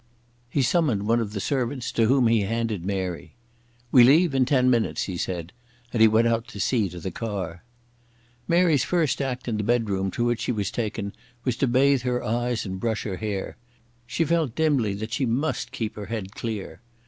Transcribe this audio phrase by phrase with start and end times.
[0.49, 3.35] He summoned one of the servants to whom he handed Mary.
[3.91, 5.53] "We leave in ten minutes," he said,
[5.93, 7.63] and he went out to see to the car.
[8.47, 12.23] Mary's first act in the bedroom to which she was taken was to bathe her
[12.23, 13.57] eyes and brush her hair.
[14.07, 16.81] She felt dimly that she must keep her head clear.